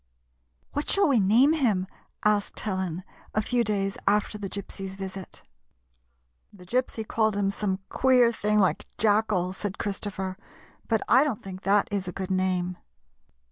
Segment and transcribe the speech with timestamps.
[0.73, 1.85] "What shall we name him?"
[2.25, 3.03] asked Helen,
[3.35, 5.43] a few days after the Gypsy's visit."
[6.51, 10.37] The Gypsy called him some queer thing like * Jackal,'" said Christopher,"
[10.89, 12.77] but I don't think that is a good name."